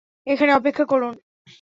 [0.27, 1.13] এখানে অপেক্ষা করুন।